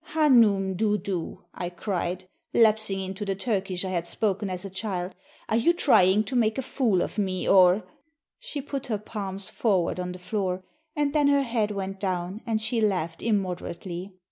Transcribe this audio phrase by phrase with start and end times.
[0.15, 5.13] "Hanoum doudou,'' I cried, lapsing into the Turkish I had spoken as a child.
[5.47, 7.83] "Are you trying to make a fool of me, or
[8.39, 10.63] —"She put her palms forward on the floor,
[10.95, 14.15] and then her head went down and she laughed immoderately.